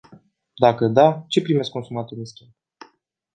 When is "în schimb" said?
2.19-2.49